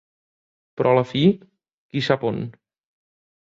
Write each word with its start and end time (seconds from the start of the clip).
Però 0.79 0.93
la 0.99 1.03
fi, 1.09 1.21
qui 1.91 2.03
sap 2.09 2.25
on? 2.31 2.41